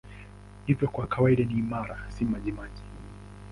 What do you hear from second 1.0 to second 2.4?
kawaida ni imara, si